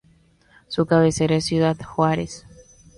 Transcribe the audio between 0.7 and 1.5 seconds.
cabecera es